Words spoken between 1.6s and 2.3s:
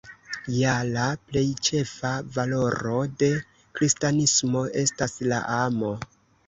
ĉefa